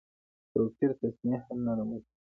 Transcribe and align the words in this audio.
توپیر 0.51 0.91
تصنع 0.99 1.37
نه 1.65 1.71
رامنځته 1.77 2.11
کوي. 2.15 2.23